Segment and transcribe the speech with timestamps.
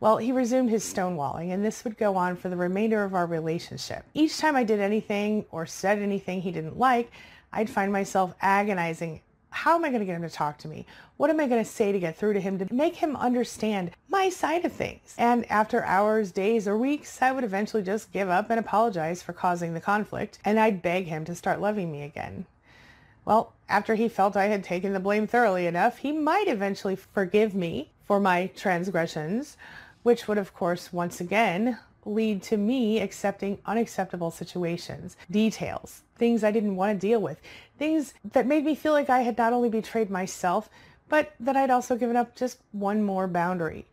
[0.00, 3.26] Well, he resumed his stonewalling, and this would go on for the remainder of our
[3.26, 4.04] relationship.
[4.14, 7.10] Each time I did anything or said anything he didn't like,
[7.52, 9.20] I'd find myself agonizing
[9.56, 10.84] how am I going to get him to talk to me?
[11.16, 13.92] What am I going to say to get through to him to make him understand
[14.06, 15.14] my side of things?
[15.16, 19.32] And after hours, days, or weeks, I would eventually just give up and apologize for
[19.32, 22.44] causing the conflict, and I'd beg him to start loving me again.
[23.24, 27.54] Well, after he felt I had taken the blame thoroughly enough, he might eventually forgive
[27.54, 29.56] me for my transgressions,
[30.06, 36.52] which would, of course, once again lead to me accepting unacceptable situations, details, things I
[36.52, 37.40] didn't want to deal with,
[37.76, 40.70] things that made me feel like I had not only betrayed myself,
[41.08, 43.84] but that I'd also given up just one more boundary.